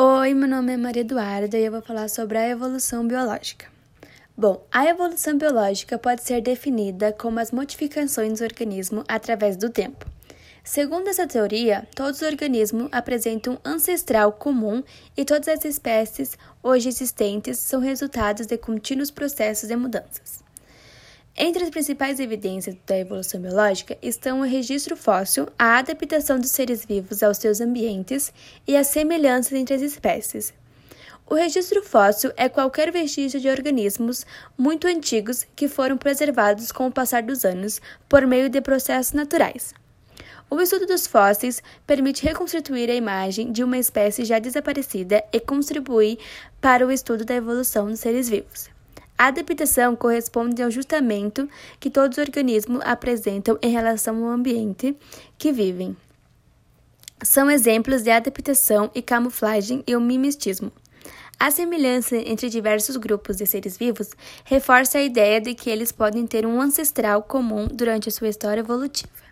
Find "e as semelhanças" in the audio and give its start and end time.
28.66-29.52